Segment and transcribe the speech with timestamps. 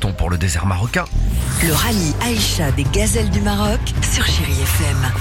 [0.00, 1.04] pour le désert marocain.
[1.62, 5.12] Le rallye Aïcha des gazelles du Maroc sur Chéri FM.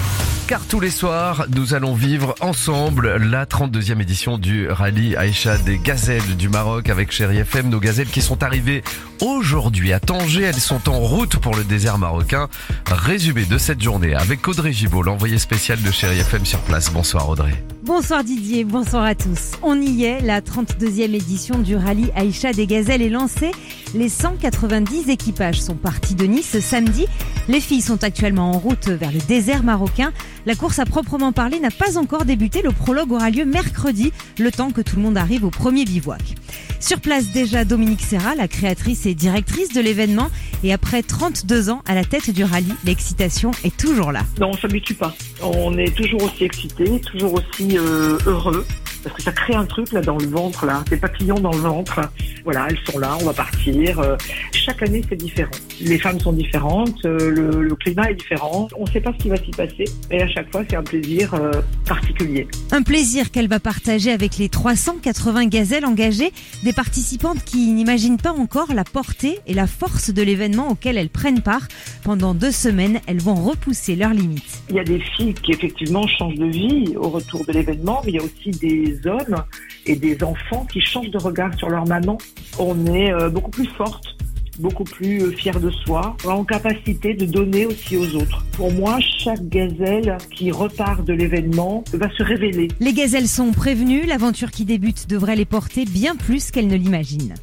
[0.48, 5.78] Car tous les soirs, nous allons vivre ensemble la 32e édition du rallye Aïcha des
[5.78, 7.70] gazelles du Maroc avec Chéri FM.
[7.70, 8.84] Nos gazelles qui sont arrivées
[9.20, 10.44] aujourd'hui à Tanger.
[10.44, 12.48] Elles sont en route pour le désert marocain.
[12.90, 16.92] Résumé de cette journée avec Audrey Gibault, l'envoyé spécial de Chéri FM sur place.
[16.92, 17.64] Bonsoir Audrey.
[17.88, 19.54] Bonsoir Didier, bonsoir à tous.
[19.64, 23.52] On y est, la 32e édition du rallye Aïcha des Gazelles est lancée.
[23.96, 27.06] Les 190 équipages sont partis de Nice samedi.
[27.48, 30.12] Les filles sont actuellement en route vers le désert marocain.
[30.46, 32.62] La course à proprement parler n'a pas encore débuté.
[32.62, 36.36] Le prologue aura lieu mercredi, le temps que tout le monde arrive au premier bivouac.
[36.80, 40.30] Sur place déjà Dominique Serra, la créatrice et directrice de l'événement.
[40.64, 44.22] Et après 32 ans à la tête du rallye, l'excitation est toujours là.
[44.40, 45.16] Non, on s'habitue pas.
[45.42, 48.66] On est toujours aussi excité, toujours aussi euh, heureux
[49.08, 51.60] parce que ça crée un truc là dans le ventre là, des papillons dans le
[51.60, 52.02] ventre.
[52.44, 54.00] Voilà, elles sont là, on va partir.
[54.00, 54.18] Euh,
[54.52, 55.52] chaque année c'est différent.
[55.80, 58.68] Les femmes sont différentes, euh, le, le climat est différent.
[58.78, 60.84] On ne sait pas ce qui va s'y passer, et à chaque fois c'est un
[60.84, 61.52] plaisir euh,
[61.86, 62.48] particulier.
[62.72, 66.32] Un plaisir qu'elle va partager avec les 380 gazelles engagées,
[66.64, 71.10] des participantes qui n'imaginent pas encore la portée et la force de l'événement auquel elles
[71.10, 71.68] prennent part.
[72.04, 74.62] Pendant deux semaines, elles vont repousser leurs limites.
[74.70, 78.12] Il y a des filles qui effectivement changent de vie au retour de l'événement, mais
[78.12, 79.44] il y a aussi des hommes
[79.86, 82.18] et des enfants qui changent de regard sur leur maman.
[82.60, 84.16] On est euh, beaucoup plus forte,
[84.60, 88.44] beaucoup plus euh, fière de soi, en capacité de donner aussi aux autres.
[88.54, 92.68] Pour moi, chaque gazelle qui repart de l'événement va se révéler.
[92.80, 97.36] Les gazelles sont prévenues, l'aventure qui débute devrait les porter bien plus qu'elles ne l'imaginent.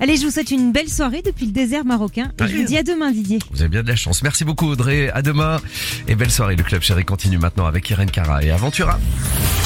[0.00, 2.76] Allez, je vous souhaite une belle soirée depuis le désert marocain et je vous dis
[2.76, 3.38] à demain Didier.
[3.52, 4.24] Vous avez bien de la chance.
[4.24, 5.10] Merci beaucoup Audrey.
[5.10, 5.60] À demain.
[6.08, 6.56] Et belle soirée.
[6.56, 8.98] Le Club Chéri continue maintenant avec Irène Cara et Aventura.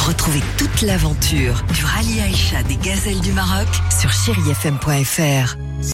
[0.07, 5.57] Retrouvez toute l'aventure du rallye Aïcha des gazelles du Maroc sur chérifm.fr.